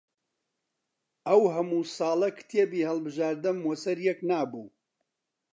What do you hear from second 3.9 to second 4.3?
یەک